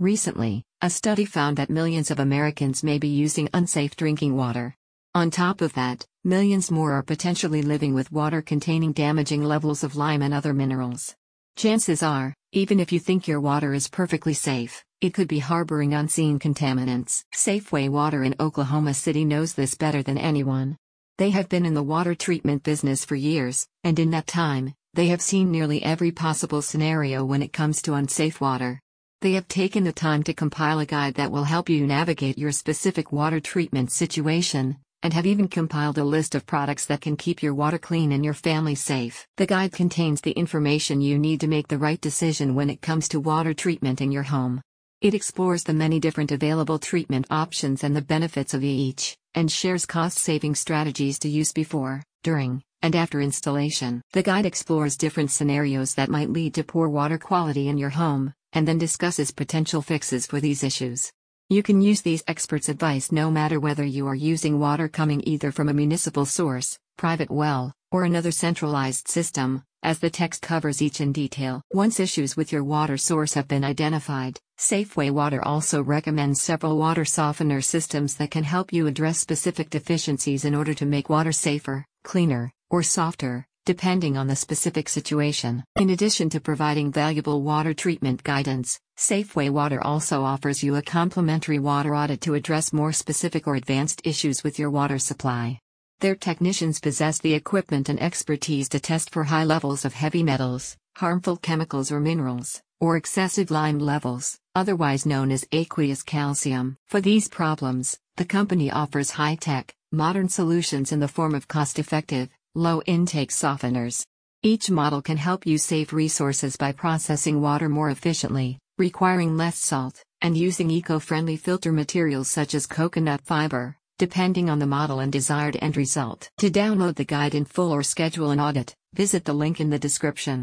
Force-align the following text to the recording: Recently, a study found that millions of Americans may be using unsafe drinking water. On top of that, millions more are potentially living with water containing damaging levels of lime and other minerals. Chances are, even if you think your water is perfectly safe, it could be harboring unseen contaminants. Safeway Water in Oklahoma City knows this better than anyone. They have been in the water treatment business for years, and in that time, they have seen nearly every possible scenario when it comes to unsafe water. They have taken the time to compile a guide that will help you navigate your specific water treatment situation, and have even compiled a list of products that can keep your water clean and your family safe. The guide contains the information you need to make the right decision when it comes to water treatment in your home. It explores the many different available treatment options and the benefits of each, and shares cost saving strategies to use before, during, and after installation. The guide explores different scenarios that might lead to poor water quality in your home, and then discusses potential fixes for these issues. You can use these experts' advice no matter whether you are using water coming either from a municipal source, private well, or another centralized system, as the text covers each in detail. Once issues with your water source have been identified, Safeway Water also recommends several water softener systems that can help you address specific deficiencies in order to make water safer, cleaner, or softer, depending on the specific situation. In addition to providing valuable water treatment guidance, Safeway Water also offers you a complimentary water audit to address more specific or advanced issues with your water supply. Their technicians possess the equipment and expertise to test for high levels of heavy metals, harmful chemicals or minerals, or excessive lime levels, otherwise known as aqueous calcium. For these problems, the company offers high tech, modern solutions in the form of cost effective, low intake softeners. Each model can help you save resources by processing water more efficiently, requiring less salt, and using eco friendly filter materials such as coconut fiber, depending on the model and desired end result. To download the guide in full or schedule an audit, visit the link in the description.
Recently, 0.00 0.64
a 0.82 0.90
study 0.90 1.24
found 1.24 1.56
that 1.56 1.70
millions 1.70 2.10
of 2.10 2.18
Americans 2.18 2.82
may 2.82 2.98
be 2.98 3.06
using 3.06 3.48
unsafe 3.54 3.94
drinking 3.94 4.36
water. 4.36 4.74
On 5.14 5.30
top 5.30 5.60
of 5.60 5.72
that, 5.74 6.04
millions 6.24 6.68
more 6.68 6.94
are 6.94 7.02
potentially 7.04 7.62
living 7.62 7.94
with 7.94 8.10
water 8.10 8.42
containing 8.42 8.92
damaging 8.92 9.44
levels 9.44 9.84
of 9.84 9.94
lime 9.94 10.20
and 10.20 10.34
other 10.34 10.52
minerals. 10.52 11.14
Chances 11.56 12.02
are, 12.02 12.34
even 12.50 12.80
if 12.80 12.90
you 12.90 12.98
think 12.98 13.28
your 13.28 13.40
water 13.40 13.72
is 13.72 13.86
perfectly 13.86 14.34
safe, 14.34 14.84
it 15.00 15.14
could 15.14 15.28
be 15.28 15.38
harboring 15.38 15.94
unseen 15.94 16.40
contaminants. 16.40 17.22
Safeway 17.32 17.88
Water 17.88 18.24
in 18.24 18.34
Oklahoma 18.40 18.94
City 18.94 19.24
knows 19.24 19.54
this 19.54 19.76
better 19.76 20.02
than 20.02 20.18
anyone. 20.18 20.76
They 21.18 21.30
have 21.30 21.48
been 21.48 21.64
in 21.64 21.74
the 21.74 21.84
water 21.84 22.16
treatment 22.16 22.64
business 22.64 23.04
for 23.04 23.14
years, 23.14 23.68
and 23.84 23.96
in 24.00 24.10
that 24.10 24.26
time, 24.26 24.74
they 24.94 25.06
have 25.08 25.22
seen 25.22 25.52
nearly 25.52 25.84
every 25.84 26.10
possible 26.10 26.62
scenario 26.62 27.24
when 27.24 27.42
it 27.42 27.52
comes 27.52 27.80
to 27.82 27.94
unsafe 27.94 28.40
water. 28.40 28.80
They 29.20 29.32
have 29.32 29.48
taken 29.48 29.84
the 29.84 29.92
time 29.92 30.22
to 30.24 30.34
compile 30.34 30.78
a 30.80 30.86
guide 30.86 31.14
that 31.14 31.32
will 31.32 31.44
help 31.44 31.68
you 31.68 31.86
navigate 31.86 32.38
your 32.38 32.52
specific 32.52 33.12
water 33.12 33.40
treatment 33.40 33.90
situation, 33.90 34.76
and 35.02 35.12
have 35.12 35.26
even 35.26 35.48
compiled 35.48 35.98
a 35.98 36.04
list 36.04 36.34
of 36.34 36.46
products 36.46 36.86
that 36.86 37.02
can 37.02 37.16
keep 37.16 37.42
your 37.42 37.54
water 37.54 37.78
clean 37.78 38.12
and 38.12 38.24
your 38.24 38.34
family 38.34 38.74
safe. 38.74 39.26
The 39.36 39.46
guide 39.46 39.72
contains 39.72 40.20
the 40.20 40.32
information 40.32 41.00
you 41.00 41.18
need 41.18 41.40
to 41.40 41.46
make 41.46 41.68
the 41.68 41.78
right 41.78 42.00
decision 42.00 42.54
when 42.54 42.70
it 42.70 42.80
comes 42.80 43.08
to 43.08 43.20
water 43.20 43.52
treatment 43.52 44.00
in 44.00 44.10
your 44.10 44.22
home. 44.22 44.62
It 45.02 45.12
explores 45.12 45.64
the 45.64 45.74
many 45.74 46.00
different 46.00 46.32
available 46.32 46.78
treatment 46.78 47.26
options 47.30 47.84
and 47.84 47.94
the 47.94 48.00
benefits 48.00 48.54
of 48.54 48.64
each, 48.64 49.16
and 49.34 49.52
shares 49.52 49.84
cost 49.84 50.18
saving 50.18 50.54
strategies 50.54 51.18
to 51.18 51.28
use 51.28 51.52
before, 51.52 52.02
during, 52.22 52.62
and 52.80 52.96
after 52.96 53.20
installation. 53.20 54.00
The 54.12 54.22
guide 54.22 54.46
explores 54.46 54.96
different 54.96 55.30
scenarios 55.30 55.94
that 55.96 56.08
might 56.08 56.30
lead 56.30 56.54
to 56.54 56.64
poor 56.64 56.88
water 56.88 57.18
quality 57.18 57.68
in 57.68 57.76
your 57.76 57.90
home, 57.90 58.32
and 58.54 58.66
then 58.66 58.78
discusses 58.78 59.30
potential 59.30 59.82
fixes 59.82 60.26
for 60.26 60.40
these 60.40 60.64
issues. 60.64 61.12
You 61.50 61.62
can 61.62 61.82
use 61.82 62.00
these 62.00 62.24
experts' 62.26 62.70
advice 62.70 63.12
no 63.12 63.30
matter 63.30 63.60
whether 63.60 63.84
you 63.84 64.06
are 64.06 64.14
using 64.14 64.58
water 64.58 64.88
coming 64.88 65.22
either 65.26 65.52
from 65.52 65.68
a 65.68 65.74
municipal 65.74 66.24
source, 66.24 66.78
private 66.96 67.30
well, 67.30 67.74
or 67.92 68.04
another 68.04 68.30
centralized 68.30 69.08
system, 69.08 69.62
as 69.82 69.98
the 69.98 70.08
text 70.08 70.40
covers 70.40 70.80
each 70.80 71.02
in 71.02 71.12
detail. 71.12 71.60
Once 71.72 72.00
issues 72.00 72.36
with 72.36 72.50
your 72.50 72.64
water 72.64 72.96
source 72.96 73.34
have 73.34 73.46
been 73.46 73.62
identified, 73.62 74.38
Safeway 74.58 75.10
Water 75.10 75.44
also 75.44 75.82
recommends 75.82 76.40
several 76.40 76.78
water 76.78 77.04
softener 77.04 77.60
systems 77.60 78.14
that 78.14 78.30
can 78.30 78.44
help 78.44 78.72
you 78.72 78.86
address 78.86 79.18
specific 79.18 79.68
deficiencies 79.68 80.44
in 80.46 80.54
order 80.54 80.72
to 80.72 80.86
make 80.86 81.10
water 81.10 81.32
safer, 81.32 81.84
cleaner, 82.04 82.50
or 82.70 82.82
softer, 82.82 83.46
depending 83.64 84.16
on 84.16 84.26
the 84.26 84.36
specific 84.36 84.88
situation. 84.88 85.64
In 85.76 85.90
addition 85.90 86.28
to 86.30 86.40
providing 86.40 86.92
valuable 86.92 87.42
water 87.42 87.72
treatment 87.72 88.22
guidance, 88.22 88.78
Safeway 88.98 89.50
Water 89.50 89.82
also 89.82 90.22
offers 90.22 90.62
you 90.62 90.76
a 90.76 90.82
complimentary 90.82 91.58
water 91.58 91.96
audit 91.96 92.20
to 92.22 92.34
address 92.34 92.72
more 92.72 92.92
specific 92.92 93.46
or 93.46 93.54
advanced 93.54 94.02
issues 94.04 94.44
with 94.44 94.58
your 94.58 94.70
water 94.70 94.98
supply. 94.98 95.58
Their 96.00 96.14
technicians 96.14 96.80
possess 96.80 97.18
the 97.18 97.32
equipment 97.32 97.88
and 97.88 98.00
expertise 98.00 98.68
to 98.70 98.80
test 98.80 99.10
for 99.10 99.24
high 99.24 99.44
levels 99.44 99.84
of 99.84 99.94
heavy 99.94 100.22
metals, 100.22 100.76
harmful 100.96 101.38
chemicals 101.38 101.90
or 101.90 102.00
minerals, 102.00 102.60
or 102.80 102.96
excessive 102.96 103.50
lime 103.50 103.78
levels, 103.78 104.38
otherwise 104.54 105.06
known 105.06 105.30
as 105.30 105.46
aqueous 105.52 106.02
calcium. 106.02 106.76
For 106.86 107.00
these 107.00 107.28
problems, 107.28 107.98
the 108.16 108.26
company 108.26 108.70
offers 108.70 109.12
high 109.12 109.36
tech, 109.36 109.74
modern 109.90 110.28
solutions 110.28 110.92
in 110.92 111.00
the 111.00 111.08
form 111.08 111.34
of 111.34 111.48
cost 111.48 111.78
effective, 111.78 112.28
low 112.54 112.80
intake 112.82 113.30
softeners. 113.30 114.04
Each 114.42 114.70
model 114.70 115.02
can 115.02 115.16
help 115.16 115.46
you 115.46 115.58
save 115.58 115.92
resources 115.92 116.56
by 116.56 116.72
processing 116.72 117.40
water 117.40 117.68
more 117.68 117.90
efficiently, 117.90 118.58
requiring 118.78 119.36
less 119.36 119.58
salt, 119.58 120.02
and 120.20 120.36
using 120.36 120.70
eco 120.70 120.98
friendly 120.98 121.36
filter 121.36 121.72
materials 121.72 122.28
such 122.28 122.54
as 122.54 122.66
coconut 122.66 123.22
fiber, 123.22 123.76
depending 123.98 124.48
on 124.50 124.58
the 124.58 124.66
model 124.66 125.00
and 125.00 125.12
desired 125.12 125.56
end 125.60 125.76
result. 125.76 126.28
To 126.38 126.50
download 126.50 126.96
the 126.96 127.04
guide 127.04 127.34
in 127.34 127.44
full 127.44 127.72
or 127.72 127.82
schedule 127.82 128.30
an 128.30 128.40
audit, 128.40 128.74
visit 128.92 129.24
the 129.24 129.32
link 129.32 129.60
in 129.60 129.70
the 129.70 129.78
description. 129.78 130.42